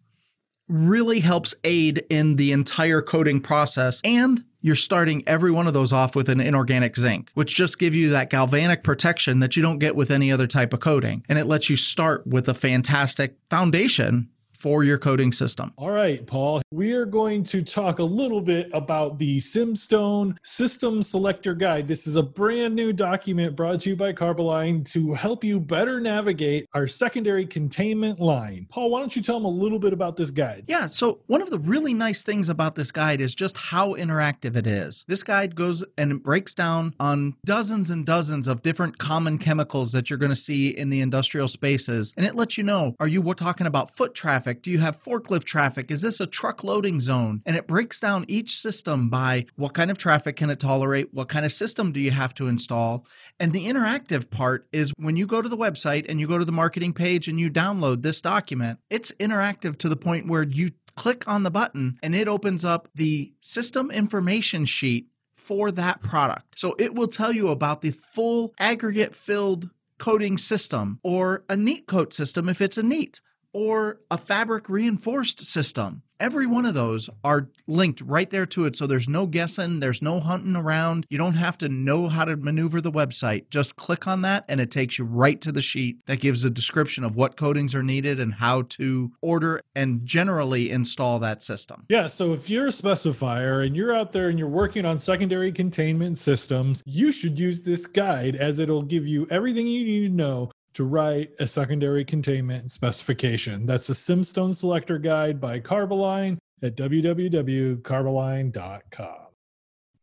really 0.67 1.21
helps 1.21 1.55
aid 1.63 2.03
in 2.09 2.35
the 2.35 2.51
entire 2.51 3.01
coating 3.01 3.41
process 3.41 4.01
and 4.03 4.43
you're 4.61 4.75
starting 4.75 5.23
every 5.25 5.49
one 5.49 5.67
of 5.67 5.73
those 5.73 5.91
off 5.91 6.15
with 6.15 6.29
an 6.29 6.39
inorganic 6.39 6.95
zinc, 6.95 7.31
which 7.33 7.55
just 7.55 7.79
give 7.79 7.95
you 7.95 8.09
that 8.11 8.29
galvanic 8.29 8.83
protection 8.83 9.39
that 9.39 9.55
you 9.55 9.63
don't 9.63 9.79
get 9.79 9.95
with 9.95 10.11
any 10.11 10.31
other 10.31 10.45
type 10.45 10.71
of 10.71 10.79
coating. 10.79 11.25
And 11.27 11.39
it 11.39 11.47
lets 11.47 11.69
you 11.69 11.75
start 11.75 12.27
with 12.27 12.47
a 12.47 12.53
fantastic 12.53 13.37
foundation 13.49 14.29
for 14.61 14.83
your 14.83 14.99
coding 14.99 15.31
system. 15.31 15.73
All 15.75 15.89
right, 15.89 16.23
Paul, 16.27 16.61
we 16.69 16.93
are 16.93 17.05
going 17.05 17.43
to 17.45 17.63
talk 17.63 17.97
a 17.97 18.03
little 18.03 18.41
bit 18.41 18.69
about 18.73 19.17
the 19.17 19.39
Semstone 19.39 20.37
System 20.43 21.01
Selector 21.01 21.55
Guide. 21.55 21.87
This 21.87 22.05
is 22.05 22.15
a 22.15 22.21
brand 22.21 22.75
new 22.75 22.93
document 22.93 23.55
brought 23.55 23.81
to 23.81 23.89
you 23.89 23.95
by 23.95 24.13
Carboline 24.13 24.85
to 24.91 25.13
help 25.13 25.43
you 25.43 25.59
better 25.59 25.99
navigate 25.99 26.67
our 26.75 26.87
secondary 26.87 27.43
containment 27.47 28.19
line. 28.19 28.67
Paul, 28.69 28.91
why 28.91 28.99
don't 28.99 29.15
you 29.15 29.23
tell 29.23 29.37
them 29.37 29.45
a 29.45 29.49
little 29.49 29.79
bit 29.79 29.93
about 29.93 30.15
this 30.15 30.29
guide? 30.29 30.65
Yeah, 30.67 30.85
so 30.85 31.21
one 31.25 31.41
of 31.41 31.49
the 31.49 31.57
really 31.57 31.95
nice 31.95 32.21
things 32.21 32.47
about 32.47 32.75
this 32.75 32.91
guide 32.91 33.19
is 33.19 33.33
just 33.33 33.57
how 33.57 33.95
interactive 33.95 34.55
it 34.55 34.67
is. 34.67 35.05
This 35.07 35.23
guide 35.23 35.55
goes 35.55 35.83
and 35.97 36.21
breaks 36.21 36.53
down 36.53 36.93
on 36.99 37.35
dozens 37.45 37.89
and 37.89 38.05
dozens 38.05 38.47
of 38.47 38.61
different 38.61 38.99
common 38.99 39.39
chemicals 39.39 39.91
that 39.93 40.11
you're 40.11 40.19
going 40.19 40.29
to 40.29 40.35
see 40.35 40.69
in 40.69 40.91
the 40.91 41.01
industrial 41.01 41.47
spaces, 41.47 42.13
and 42.15 42.27
it 42.27 42.35
lets 42.35 42.59
you 42.59 42.63
know 42.63 42.95
are 42.99 43.07
you 43.07 43.23
we're 43.23 43.33
talking 43.33 43.65
about 43.65 43.89
foot 43.89 44.13
traffic? 44.13 44.50
Traffic? 44.51 44.63
Do 44.63 44.71
you 44.71 44.79
have 44.79 45.01
forklift 45.01 45.45
traffic? 45.45 45.91
Is 45.91 46.01
this 46.01 46.19
a 46.19 46.27
truck 46.27 46.63
loading 46.63 46.99
zone? 46.99 47.41
And 47.45 47.55
it 47.55 47.67
breaks 47.67 47.99
down 47.99 48.25
each 48.27 48.55
system 48.55 49.09
by 49.09 49.45
what 49.55 49.73
kind 49.73 49.91
of 49.91 49.97
traffic 49.97 50.35
can 50.35 50.49
it 50.49 50.59
tolerate? 50.59 51.13
What 51.13 51.29
kind 51.29 51.45
of 51.45 51.51
system 51.51 51.91
do 51.91 51.99
you 51.99 52.11
have 52.11 52.33
to 52.35 52.47
install? 52.47 53.05
And 53.39 53.53
the 53.53 53.67
interactive 53.67 54.29
part 54.29 54.67
is 54.71 54.93
when 54.97 55.15
you 55.15 55.25
go 55.25 55.41
to 55.41 55.49
the 55.49 55.57
website 55.57 56.05
and 56.09 56.19
you 56.19 56.27
go 56.27 56.37
to 56.37 56.45
the 56.45 56.51
marketing 56.51 56.93
page 56.93 57.27
and 57.27 57.39
you 57.39 57.49
download 57.49 58.01
this 58.01 58.21
document, 58.21 58.79
it's 58.89 59.11
interactive 59.13 59.77
to 59.77 59.89
the 59.89 59.95
point 59.95 60.27
where 60.27 60.43
you 60.43 60.71
click 60.95 61.23
on 61.27 61.43
the 61.43 61.51
button 61.51 61.97
and 62.03 62.13
it 62.13 62.27
opens 62.27 62.65
up 62.65 62.89
the 62.93 63.33
system 63.39 63.89
information 63.91 64.65
sheet 64.65 65.07
for 65.35 65.71
that 65.71 66.01
product. 66.01 66.59
So 66.59 66.75
it 66.77 66.93
will 66.93 67.07
tell 67.07 67.31
you 67.31 67.49
about 67.49 67.81
the 67.81 67.91
full 67.91 68.53
aggregate 68.59 69.15
filled 69.15 69.69
coating 69.97 70.37
system 70.37 70.99
or 71.03 71.43
a 71.47 71.55
neat 71.55 71.87
coat 71.87 72.13
system 72.13 72.49
if 72.49 72.59
it's 72.59 72.77
a 72.77 72.83
neat 72.83 73.21
or 73.53 73.99
a 74.09 74.17
fabric 74.17 74.69
reinforced 74.69 75.45
system. 75.45 76.03
Every 76.21 76.45
one 76.45 76.67
of 76.67 76.75
those 76.75 77.09
are 77.23 77.49
linked 77.65 77.99
right 78.01 78.29
there 78.29 78.45
to 78.45 78.65
it. 78.65 78.75
So 78.75 78.85
there's 78.85 79.09
no 79.09 79.25
guessing, 79.25 79.79
there's 79.79 80.03
no 80.03 80.19
hunting 80.19 80.55
around. 80.55 81.07
You 81.09 81.17
don't 81.17 81.33
have 81.33 81.57
to 81.57 81.67
know 81.67 82.09
how 82.09 82.25
to 82.25 82.37
maneuver 82.37 82.79
the 82.79 82.91
website. 82.91 83.49
Just 83.49 83.75
click 83.75 84.07
on 84.07 84.21
that 84.21 84.45
and 84.47 84.61
it 84.61 84.69
takes 84.69 84.99
you 84.99 85.05
right 85.05 85.41
to 85.41 85.51
the 85.51 85.63
sheet 85.63 85.97
that 86.05 86.19
gives 86.19 86.43
a 86.43 86.51
description 86.51 87.03
of 87.03 87.15
what 87.15 87.37
coatings 87.37 87.73
are 87.73 87.81
needed 87.81 88.19
and 88.19 88.35
how 88.35 88.61
to 88.69 89.11
order 89.23 89.61
and 89.75 90.05
generally 90.05 90.69
install 90.69 91.17
that 91.17 91.41
system. 91.41 91.85
Yeah. 91.89 92.05
So 92.05 92.33
if 92.33 92.51
you're 92.51 92.67
a 92.67 92.69
specifier 92.69 93.65
and 93.65 93.75
you're 93.75 93.95
out 93.95 94.11
there 94.11 94.29
and 94.29 94.37
you're 94.37 94.47
working 94.47 94.85
on 94.85 94.99
secondary 94.99 95.51
containment 95.51 96.19
systems, 96.19 96.83
you 96.85 97.11
should 97.11 97.39
use 97.39 97.63
this 97.63 97.87
guide 97.87 98.35
as 98.35 98.59
it'll 98.59 98.83
give 98.83 99.07
you 99.07 99.25
everything 99.31 99.65
you 99.65 99.85
need 99.85 100.07
to 100.09 100.13
know 100.13 100.50
to 100.73 100.83
write 100.83 101.31
a 101.39 101.47
secondary 101.47 102.05
containment 102.05 102.71
specification. 102.71 103.65
That's 103.65 103.87
the 103.87 103.93
Semstone 103.93 104.55
Selector 104.55 104.97
Guide 104.97 105.41
by 105.41 105.59
Carboline 105.59 106.37
at 106.61 106.75
www.carboline.com. 106.75 109.15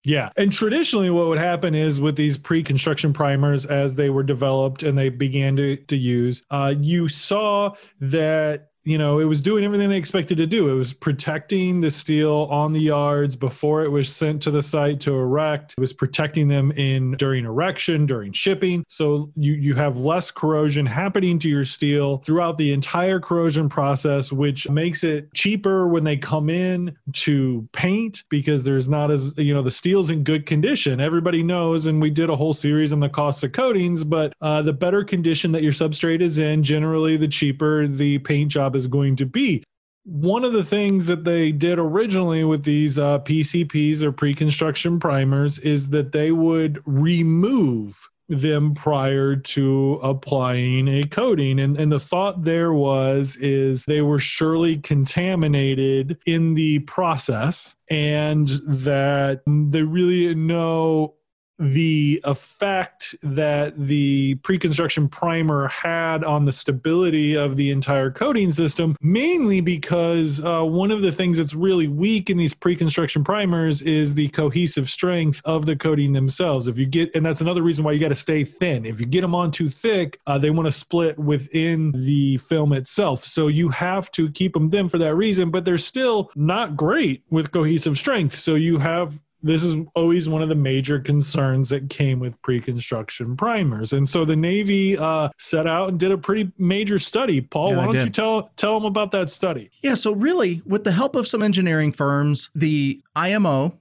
Yeah. 0.04 0.30
And 0.36 0.52
traditionally, 0.52 1.10
what 1.10 1.26
would 1.26 1.38
happen 1.38 1.74
is 1.74 2.00
with 2.00 2.16
these 2.16 2.38
pre 2.38 2.62
construction 2.62 3.12
primers, 3.12 3.66
as 3.66 3.96
they 3.96 4.10
were 4.10 4.22
developed 4.22 4.82
and 4.82 4.96
they 4.96 5.08
began 5.08 5.56
to, 5.56 5.76
to 5.76 5.96
use, 5.96 6.44
uh, 6.50 6.74
you 6.78 7.08
saw 7.08 7.74
that 8.00 8.70
you 8.88 8.96
know, 8.96 9.18
it 9.18 9.26
was 9.26 9.42
doing 9.42 9.64
everything 9.64 9.90
they 9.90 9.98
expected 9.98 10.38
to 10.38 10.46
do. 10.46 10.70
It 10.70 10.74
was 10.74 10.94
protecting 10.94 11.78
the 11.78 11.90
steel 11.90 12.48
on 12.50 12.72
the 12.72 12.80
yards 12.80 13.36
before 13.36 13.84
it 13.84 13.90
was 13.90 14.08
sent 14.10 14.42
to 14.44 14.50
the 14.50 14.62
site 14.62 14.98
to 15.00 15.12
erect. 15.12 15.74
It 15.76 15.80
was 15.80 15.92
protecting 15.92 16.48
them 16.48 16.72
in 16.72 17.12
during 17.18 17.44
erection, 17.44 18.06
during 18.06 18.32
shipping. 18.32 18.86
So 18.88 19.30
you 19.36 19.52
you 19.52 19.74
have 19.74 19.98
less 19.98 20.30
corrosion 20.30 20.86
happening 20.86 21.38
to 21.40 21.50
your 21.50 21.64
steel 21.64 22.22
throughout 22.24 22.56
the 22.56 22.72
entire 22.72 23.20
corrosion 23.20 23.68
process, 23.68 24.32
which 24.32 24.70
makes 24.70 25.04
it 25.04 25.34
cheaper 25.34 25.86
when 25.86 26.02
they 26.02 26.16
come 26.16 26.48
in 26.48 26.96
to 27.12 27.68
paint 27.72 28.24
because 28.30 28.64
there's 28.64 28.88
not 28.88 29.10
as 29.10 29.36
you 29.36 29.52
know 29.52 29.60
the 29.60 29.70
steel's 29.70 30.08
in 30.08 30.24
good 30.24 30.46
condition. 30.46 30.98
Everybody 30.98 31.42
knows, 31.42 31.84
and 31.84 32.00
we 32.00 32.08
did 32.08 32.30
a 32.30 32.36
whole 32.36 32.54
series 32.54 32.94
on 32.94 33.00
the 33.00 33.10
cost 33.10 33.44
of 33.44 33.52
coatings, 33.52 34.02
but 34.02 34.32
uh, 34.40 34.62
the 34.62 34.72
better 34.72 35.04
condition 35.04 35.52
that 35.52 35.62
your 35.62 35.72
substrate 35.72 36.22
is 36.22 36.38
in, 36.38 36.62
generally 36.62 37.18
the 37.18 37.28
cheaper 37.28 37.86
the 37.86 38.18
paint 38.20 38.50
job 38.50 38.77
is 38.78 38.86
going 38.86 39.16
to 39.16 39.26
be. 39.26 39.62
One 40.04 40.42
of 40.44 40.54
the 40.54 40.64
things 40.64 41.06
that 41.08 41.24
they 41.24 41.52
did 41.52 41.78
originally 41.78 42.42
with 42.44 42.64
these 42.64 42.98
uh, 42.98 43.18
PCPs 43.18 44.02
or 44.02 44.10
pre-construction 44.10 44.98
primers 44.98 45.58
is 45.58 45.90
that 45.90 46.12
they 46.12 46.30
would 46.30 46.78
remove 46.86 48.08
them 48.28 48.74
prior 48.74 49.36
to 49.36 49.94
applying 50.02 50.88
a 50.88 51.04
coating. 51.04 51.58
And 51.60 51.78
and 51.78 51.90
the 51.90 52.00
thought 52.00 52.42
there 52.42 52.72
was 52.72 53.36
is 53.36 53.84
they 53.84 54.02
were 54.02 54.18
surely 54.18 54.76
contaminated 54.78 56.18
in 56.26 56.54
the 56.54 56.80
process 56.80 57.76
and 57.90 58.48
that 58.66 59.42
they 59.46 59.82
really 59.82 60.34
know 60.34 61.14
the 61.58 62.20
effect 62.24 63.16
that 63.22 63.76
the 63.76 64.36
pre-construction 64.36 65.08
primer 65.08 65.66
had 65.68 66.22
on 66.22 66.44
the 66.44 66.52
stability 66.52 67.34
of 67.34 67.56
the 67.56 67.70
entire 67.70 68.10
coating 68.10 68.50
system 68.50 68.96
mainly 69.00 69.60
because 69.60 70.44
uh, 70.44 70.62
one 70.62 70.90
of 70.90 71.02
the 71.02 71.10
things 71.10 71.38
that's 71.38 71.54
really 71.54 71.88
weak 71.88 72.30
in 72.30 72.36
these 72.36 72.54
pre-construction 72.54 73.24
primers 73.24 73.82
is 73.82 74.14
the 74.14 74.28
cohesive 74.28 74.88
strength 74.88 75.40
of 75.44 75.66
the 75.66 75.74
coating 75.74 76.12
themselves. 76.12 76.68
If 76.68 76.78
you 76.78 76.86
get 76.86 77.14
and 77.14 77.26
that's 77.26 77.40
another 77.40 77.62
reason 77.62 77.84
why 77.84 77.92
you 77.92 77.98
got 77.98 78.08
to 78.08 78.14
stay 78.14 78.44
thin. 78.44 78.86
If 78.86 79.00
you 79.00 79.06
get 79.06 79.22
them 79.22 79.34
on 79.34 79.50
too 79.50 79.68
thick 79.68 80.20
uh, 80.26 80.38
they 80.38 80.50
want 80.50 80.66
to 80.66 80.72
split 80.72 81.18
within 81.18 81.92
the 81.92 82.36
film 82.38 82.72
itself. 82.72 83.24
So 83.24 83.48
you 83.48 83.68
have 83.70 84.10
to 84.12 84.30
keep 84.30 84.52
them 84.52 84.70
thin 84.70 84.88
for 84.88 84.98
that 84.98 85.16
reason 85.16 85.50
but 85.50 85.64
they're 85.64 85.78
still 85.78 86.30
not 86.36 86.76
great 86.76 87.24
with 87.30 87.50
cohesive 87.50 87.98
strength. 87.98 88.38
So 88.38 88.54
you 88.54 88.78
have 88.78 89.18
this 89.42 89.62
is 89.62 89.76
always 89.94 90.28
one 90.28 90.42
of 90.42 90.48
the 90.48 90.54
major 90.54 90.98
concerns 90.98 91.68
that 91.68 91.88
came 91.88 92.18
with 92.18 92.40
pre-construction 92.42 93.36
primers. 93.36 93.92
And 93.92 94.08
so 94.08 94.24
the 94.24 94.36
navy 94.36 94.98
uh, 94.98 95.28
set 95.38 95.66
out 95.66 95.90
and 95.90 95.98
did 95.98 96.10
a 96.10 96.18
pretty 96.18 96.50
major 96.58 96.98
study. 96.98 97.40
Paul 97.40 97.70
yeah, 97.70 97.76
why 97.76 97.84
don't 97.86 98.04
you 98.04 98.10
tell 98.10 98.50
tell 98.56 98.74
them 98.74 98.84
about 98.84 99.12
that 99.12 99.28
study? 99.28 99.70
Yeah 99.82 99.94
so 99.94 100.12
really 100.12 100.62
with 100.66 100.84
the 100.84 100.92
help 100.92 101.14
of 101.14 101.26
some 101.26 101.42
engineering 101.42 101.92
firms 101.92 102.50
the 102.54 103.00
imo 103.16 103.78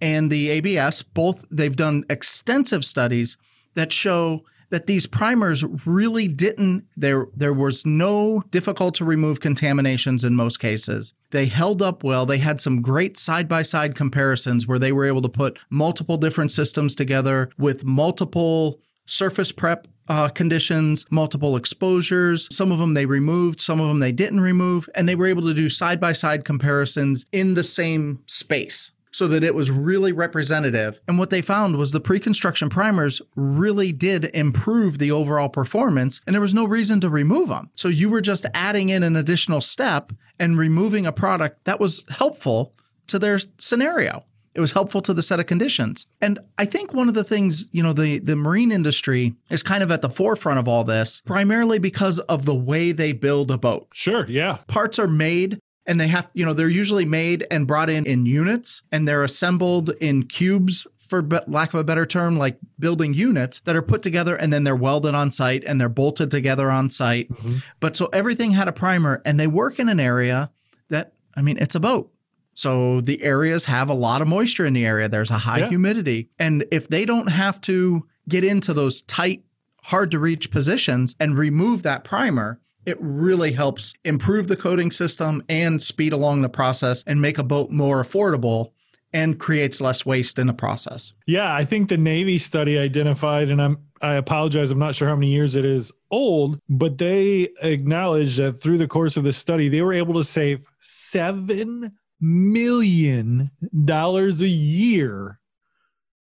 and 0.00 0.30
the 0.30 0.58
abs 0.58 1.02
both 1.02 1.44
they've 1.50 1.76
done 1.76 2.04
extensive 2.10 2.84
studies 2.84 3.36
that 3.74 3.92
show 3.92 4.42
that 4.70 4.86
these 4.86 5.06
primers 5.06 5.64
really 5.86 6.28
didn't 6.28 6.84
there 6.96 7.26
there 7.34 7.52
was 7.52 7.84
no 7.86 8.42
difficult 8.50 8.94
to 8.96 9.04
remove 9.04 9.40
contaminations 9.40 10.24
in 10.24 10.34
most 10.34 10.58
cases. 10.58 11.14
They 11.30 11.46
held 11.46 11.82
up 11.82 12.04
well. 12.04 12.26
They 12.26 12.38
had 12.38 12.60
some 12.60 12.82
great 12.82 13.18
side-by-side 13.18 13.94
comparisons 13.94 14.66
where 14.66 14.78
they 14.78 14.92
were 14.92 15.04
able 15.04 15.22
to 15.22 15.28
put 15.28 15.58
multiple 15.70 16.16
different 16.16 16.52
systems 16.52 16.94
together 16.94 17.50
with 17.58 17.84
multiple 17.84 18.80
surface 19.06 19.52
prep 19.52 19.88
uh, 20.08 20.28
conditions, 20.28 21.06
multiple 21.10 21.56
exposures. 21.56 22.48
Some 22.54 22.70
of 22.70 22.78
them 22.78 22.94
they 22.94 23.06
removed, 23.06 23.60
some 23.60 23.80
of 23.80 23.88
them 23.88 24.00
they 24.00 24.12
didn't 24.12 24.40
remove, 24.40 24.88
and 24.94 25.08
they 25.08 25.14
were 25.14 25.26
able 25.26 25.42
to 25.42 25.54
do 25.54 25.70
side 25.70 25.98
by 26.00 26.12
side 26.12 26.44
comparisons 26.44 27.24
in 27.32 27.54
the 27.54 27.64
same 27.64 28.22
space 28.26 28.90
so 29.14 29.28
that 29.28 29.44
it 29.44 29.54
was 29.54 29.70
really 29.70 30.12
representative. 30.12 31.00
And 31.06 31.18
what 31.18 31.30
they 31.30 31.40
found 31.40 31.76
was 31.76 31.92
the 31.92 32.00
pre 32.00 32.18
construction 32.18 32.68
primers 32.68 33.22
really 33.36 33.92
did 33.92 34.26
improve 34.34 34.98
the 34.98 35.12
overall 35.12 35.48
performance, 35.48 36.20
and 36.26 36.34
there 36.34 36.40
was 36.40 36.52
no 36.52 36.64
reason 36.66 37.00
to 37.00 37.08
remove 37.08 37.48
them. 37.48 37.70
So 37.76 37.88
you 37.88 38.10
were 38.10 38.20
just 38.20 38.44
adding 38.52 38.90
in 38.90 39.02
an 39.02 39.16
additional 39.16 39.60
step 39.60 40.12
and 40.38 40.58
removing 40.58 41.06
a 41.06 41.12
product 41.12 41.64
that 41.64 41.80
was 41.80 42.04
helpful 42.10 42.74
to 43.06 43.18
their 43.18 43.38
scenario. 43.58 44.24
It 44.54 44.60
was 44.60 44.72
helpful 44.72 45.02
to 45.02 45.12
the 45.12 45.22
set 45.22 45.40
of 45.40 45.46
conditions. 45.46 46.06
And 46.20 46.38
I 46.58 46.64
think 46.64 46.94
one 46.94 47.08
of 47.08 47.14
the 47.14 47.24
things, 47.24 47.68
you 47.72 47.82
know, 47.82 47.92
the, 47.92 48.20
the 48.20 48.36
marine 48.36 48.70
industry 48.70 49.34
is 49.50 49.64
kind 49.64 49.82
of 49.82 49.90
at 49.90 50.00
the 50.00 50.08
forefront 50.08 50.60
of 50.60 50.68
all 50.68 50.84
this, 50.84 51.22
primarily 51.22 51.80
because 51.80 52.20
of 52.20 52.44
the 52.44 52.54
way 52.54 52.92
they 52.92 53.12
build 53.12 53.50
a 53.50 53.58
boat. 53.58 53.88
Sure, 53.92 54.24
yeah. 54.28 54.58
Parts 54.68 54.98
are 54.98 55.08
made 55.08 55.58
and 55.86 56.00
they 56.00 56.08
have, 56.08 56.30
you 56.34 56.44
know, 56.44 56.52
they're 56.52 56.68
usually 56.68 57.04
made 57.04 57.46
and 57.50 57.66
brought 57.66 57.90
in 57.90 58.06
in 58.06 58.26
units 58.26 58.82
and 58.90 59.06
they're 59.06 59.24
assembled 59.24 59.90
in 60.00 60.24
cubes 60.24 60.86
for 60.98 61.22
lack 61.46 61.74
of 61.74 61.80
a 61.80 61.84
better 61.84 62.06
term, 62.06 62.38
like 62.38 62.58
building 62.78 63.12
units 63.12 63.60
that 63.60 63.76
are 63.76 63.82
put 63.82 64.02
together 64.02 64.34
and 64.34 64.52
then 64.52 64.64
they're 64.64 64.74
welded 64.74 65.14
on 65.14 65.30
site 65.30 65.62
and 65.64 65.80
they're 65.80 65.88
bolted 65.88 66.30
together 66.30 66.70
on 66.70 66.88
site. 66.88 67.30
Mm-hmm. 67.30 67.56
But 67.80 67.96
so 67.96 68.06
everything 68.06 68.52
had 68.52 68.68
a 68.68 68.72
primer 68.72 69.20
and 69.24 69.38
they 69.38 69.46
work 69.46 69.78
in 69.78 69.88
an 69.88 70.00
area 70.00 70.50
that, 70.88 71.12
I 71.36 71.42
mean, 71.42 71.58
it's 71.58 71.74
a 71.74 71.80
boat. 71.80 72.10
So 72.54 73.00
the 73.00 73.22
areas 73.22 73.66
have 73.66 73.90
a 73.90 73.94
lot 73.94 74.22
of 74.22 74.28
moisture 74.28 74.64
in 74.64 74.72
the 74.72 74.86
area. 74.86 75.08
There's 75.08 75.30
a 75.30 75.38
high 75.38 75.58
yeah. 75.58 75.68
humidity. 75.68 76.30
And 76.38 76.64
if 76.70 76.88
they 76.88 77.04
don't 77.04 77.28
have 77.28 77.60
to 77.62 78.06
get 78.28 78.44
into 78.44 78.72
those 78.72 79.02
tight, 79.02 79.44
hard 79.82 80.10
to 80.12 80.18
reach 80.18 80.50
positions 80.50 81.14
and 81.20 81.36
remove 81.36 81.82
that 81.82 82.04
primer, 82.04 82.60
it 82.86 82.96
really 83.00 83.52
helps 83.52 83.94
improve 84.04 84.48
the 84.48 84.56
coating 84.56 84.90
system 84.90 85.42
and 85.48 85.82
speed 85.82 86.12
along 86.12 86.42
the 86.42 86.48
process 86.48 87.02
and 87.06 87.20
make 87.20 87.38
a 87.38 87.44
boat 87.44 87.70
more 87.70 88.02
affordable 88.02 88.72
and 89.12 89.38
creates 89.38 89.80
less 89.80 90.04
waste 90.04 90.38
in 90.38 90.48
the 90.48 90.52
process. 90.52 91.12
Yeah, 91.26 91.54
I 91.54 91.64
think 91.64 91.88
the 91.88 91.96
Navy 91.96 92.36
study 92.36 92.78
identified, 92.78 93.48
and 93.48 93.62
I'm 93.62 93.78
I 94.02 94.16
apologize, 94.16 94.70
I'm 94.70 94.78
not 94.78 94.94
sure 94.94 95.08
how 95.08 95.16
many 95.16 95.32
years 95.32 95.54
it 95.54 95.64
is 95.64 95.90
old, 96.10 96.60
but 96.68 96.98
they 96.98 97.48
acknowledged 97.62 98.38
that 98.38 98.60
through 98.60 98.76
the 98.76 98.86
course 98.86 99.16
of 99.16 99.24
the 99.24 99.32
study, 99.32 99.70
they 99.70 99.80
were 99.80 99.94
able 99.94 100.14
to 100.14 100.24
save 100.24 100.66
seven 100.78 101.92
million 102.20 103.50
dollars 103.84 104.42
a 104.42 104.48
year 104.48 105.40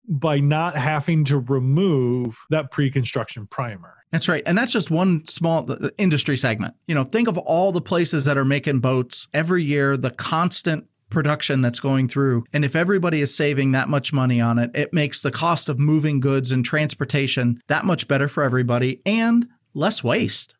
by 0.08 0.40
not 0.40 0.76
having 0.76 1.24
to 1.24 1.38
remove 1.38 2.38
that 2.50 2.70
pre-construction 2.70 3.46
primer. 3.46 3.94
That's 4.10 4.28
right. 4.28 4.42
And 4.44 4.58
that's 4.58 4.72
just 4.72 4.90
one 4.90 5.26
small 5.26 5.68
industry 5.96 6.36
segment. 6.36 6.74
You 6.86 6.94
know, 6.94 7.04
think 7.04 7.28
of 7.28 7.38
all 7.38 7.72
the 7.72 7.80
places 7.80 8.24
that 8.24 8.36
are 8.36 8.44
making 8.44 8.80
boats 8.80 9.28
every 9.32 9.62
year, 9.62 9.96
the 9.96 10.10
constant 10.10 10.86
production 11.08 11.60
that's 11.62 11.80
going 11.80 12.08
through. 12.08 12.44
And 12.52 12.64
if 12.64 12.74
everybody 12.74 13.20
is 13.20 13.34
saving 13.34 13.72
that 13.72 13.88
much 13.88 14.12
money 14.12 14.40
on 14.40 14.58
it, 14.58 14.70
it 14.74 14.92
makes 14.92 15.22
the 15.22 15.30
cost 15.30 15.68
of 15.68 15.78
moving 15.78 16.20
goods 16.20 16.50
and 16.50 16.64
transportation 16.64 17.60
that 17.68 17.84
much 17.84 18.08
better 18.08 18.28
for 18.28 18.42
everybody 18.42 19.00
and 19.06 19.46
less 19.74 20.02
waste. 20.02 20.54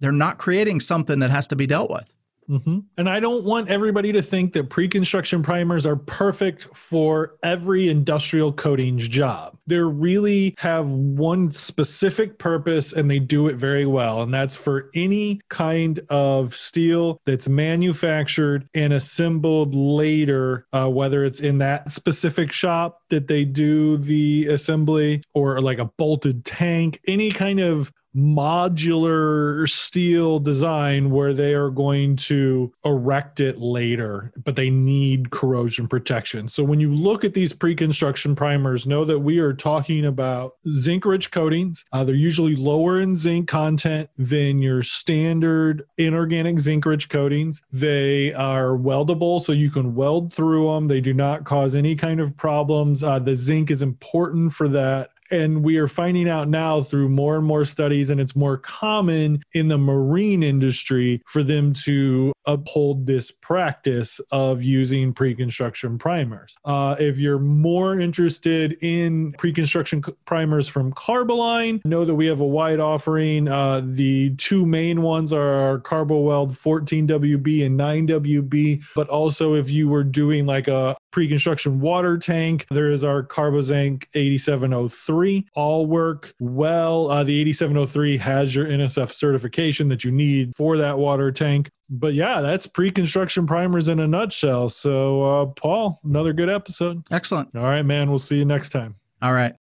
They're 0.00 0.12
not 0.12 0.38
creating 0.38 0.80
something 0.80 1.20
that 1.20 1.30
has 1.30 1.46
to 1.48 1.56
be 1.56 1.66
dealt 1.66 1.90
with. 1.90 2.14
Mm-hmm. 2.52 2.80
And 2.98 3.08
I 3.08 3.18
don't 3.18 3.44
want 3.44 3.70
everybody 3.70 4.12
to 4.12 4.20
think 4.20 4.52
that 4.52 4.68
pre 4.68 4.86
construction 4.86 5.42
primers 5.42 5.86
are 5.86 5.96
perfect 5.96 6.68
for 6.76 7.36
every 7.42 7.88
industrial 7.88 8.52
coatings 8.52 9.08
job. 9.08 9.56
They 9.66 9.78
really 9.78 10.54
have 10.58 10.90
one 10.90 11.50
specific 11.50 12.38
purpose 12.38 12.92
and 12.92 13.10
they 13.10 13.20
do 13.20 13.48
it 13.48 13.56
very 13.56 13.86
well. 13.86 14.22
And 14.22 14.34
that's 14.34 14.54
for 14.54 14.90
any 14.94 15.40
kind 15.48 16.00
of 16.10 16.54
steel 16.54 17.20
that's 17.24 17.48
manufactured 17.48 18.68
and 18.74 18.92
assembled 18.92 19.74
later, 19.74 20.66
uh, 20.74 20.88
whether 20.88 21.24
it's 21.24 21.40
in 21.40 21.58
that 21.58 21.90
specific 21.90 22.52
shop 22.52 23.01
that 23.12 23.28
they 23.28 23.44
do 23.44 23.98
the 23.98 24.46
assembly 24.48 25.22
or 25.34 25.60
like 25.60 25.78
a 25.78 25.84
bolted 25.84 26.44
tank, 26.44 26.98
any 27.06 27.30
kind 27.30 27.60
of 27.60 27.92
modular 28.14 29.66
steel 29.70 30.38
design 30.38 31.10
where 31.10 31.32
they 31.32 31.54
are 31.54 31.70
going 31.70 32.14
to 32.14 32.70
erect 32.84 33.40
it 33.40 33.56
later, 33.56 34.30
but 34.44 34.54
they 34.54 34.68
need 34.68 35.30
corrosion 35.30 35.88
protection. 35.88 36.46
So 36.46 36.62
when 36.62 36.78
you 36.78 36.94
look 36.94 37.24
at 37.24 37.32
these 37.32 37.54
pre-construction 37.54 38.36
primers, 38.36 38.86
know 38.86 39.06
that 39.06 39.18
we 39.18 39.38
are 39.38 39.54
talking 39.54 40.04
about 40.04 40.56
zinc-rich 40.70 41.30
coatings. 41.30 41.86
Uh, 41.92 42.04
they're 42.04 42.14
usually 42.14 42.54
lower 42.54 43.00
in 43.00 43.14
zinc 43.14 43.48
content 43.48 44.10
than 44.18 44.60
your 44.60 44.82
standard 44.82 45.84
inorganic 45.96 46.60
zinc-rich 46.60 47.08
coatings. 47.08 47.62
They 47.72 48.34
are 48.34 48.76
weldable, 48.76 49.40
so 49.40 49.52
you 49.52 49.70
can 49.70 49.94
weld 49.94 50.34
through 50.34 50.74
them. 50.74 50.86
They 50.86 51.00
do 51.00 51.14
not 51.14 51.44
cause 51.44 51.74
any 51.74 51.96
kind 51.96 52.20
of 52.20 52.36
problems. 52.36 53.01
Uh, 53.02 53.18
the 53.18 53.34
zinc 53.34 53.70
is 53.70 53.82
important 53.82 54.52
for 54.52 54.68
that 54.68 55.10
And 55.32 55.64
we 55.64 55.78
are 55.78 55.88
finding 55.88 56.28
out 56.28 56.48
now 56.48 56.80
through 56.80 57.08
more 57.08 57.36
and 57.36 57.46
more 57.46 57.64
studies, 57.64 58.10
and 58.10 58.20
it's 58.20 58.36
more 58.36 58.58
common 58.58 59.42
in 59.54 59.68
the 59.68 59.78
marine 59.78 60.42
industry 60.42 61.22
for 61.26 61.42
them 61.42 61.72
to 61.72 62.32
uphold 62.46 63.06
this 63.06 63.30
practice 63.30 64.20
of 64.30 64.62
using 64.62 65.12
pre 65.12 65.34
construction 65.34 65.98
primers. 65.98 66.56
Uh, 66.64 66.96
if 66.98 67.18
you're 67.18 67.38
more 67.38 67.98
interested 67.98 68.76
in 68.82 69.32
pre 69.32 69.52
construction 69.52 70.02
primers 70.26 70.68
from 70.68 70.92
Carboline, 70.92 71.80
know 71.84 72.04
that 72.04 72.14
we 72.14 72.26
have 72.26 72.40
a 72.40 72.46
wide 72.46 72.80
offering. 72.80 73.48
Uh, 73.48 73.82
the 73.84 74.34
two 74.36 74.66
main 74.66 75.02
ones 75.02 75.32
are 75.32 75.54
our 75.54 75.80
CarboWeld 75.80 76.52
14WB 76.52 77.64
and 77.66 77.78
9WB, 77.78 78.84
but 78.94 79.08
also 79.08 79.54
if 79.54 79.70
you 79.70 79.88
were 79.88 80.04
doing 80.04 80.46
like 80.46 80.68
a 80.68 80.96
pre-construction 81.12 81.78
water 81.78 82.18
tank. 82.18 82.66
There 82.70 82.90
is 82.90 83.04
our 83.04 83.22
Carbozinc 83.22 84.04
8703. 84.14 85.21
All 85.54 85.86
work 85.86 86.32
well. 86.38 87.10
Uh, 87.10 87.24
the 87.24 87.40
8703 87.40 88.16
has 88.18 88.54
your 88.54 88.66
NSF 88.66 89.12
certification 89.12 89.88
that 89.88 90.04
you 90.04 90.12
need 90.12 90.54
for 90.56 90.76
that 90.78 90.98
water 90.98 91.30
tank. 91.32 91.70
But 91.90 92.14
yeah, 92.14 92.40
that's 92.40 92.66
pre-construction 92.66 93.46
primers 93.46 93.88
in 93.88 94.00
a 94.00 94.08
nutshell. 94.08 94.68
So, 94.70 95.22
uh, 95.22 95.46
Paul, 95.46 96.00
another 96.04 96.32
good 96.32 96.48
episode. 96.48 97.02
Excellent. 97.10 97.54
All 97.54 97.62
right, 97.62 97.82
man. 97.82 98.08
We'll 98.08 98.18
see 98.18 98.36
you 98.36 98.44
next 98.46 98.70
time. 98.70 98.94
All 99.20 99.34
right. 99.34 99.54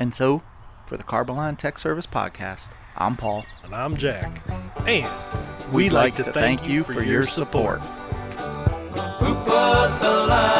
And 0.00 0.14
so, 0.14 0.42
for 0.86 0.96
the 0.96 1.02
Carboline 1.04 1.56
Tech 1.58 1.78
Service 1.78 2.06
Podcast, 2.06 2.70
I'm 2.96 3.14
Paul. 3.16 3.44
And 3.64 3.74
I'm 3.74 3.96
Jack. 3.96 4.40
And 4.86 5.10
we'd, 5.72 5.92
like, 5.92 6.14
to 6.16 6.24
thank 6.24 6.68
you 6.68 6.82
for 6.82 7.02
your 7.02 7.24
support. 7.24 7.80
Who 7.80 9.34
put 9.34 9.98
the 10.00 10.26
line 10.28 10.55